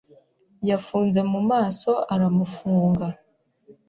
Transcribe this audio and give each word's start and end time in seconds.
Yafunze 0.69 1.19
mu 1.31 1.41
maso 1.51 1.91
aramufunga 2.13 3.05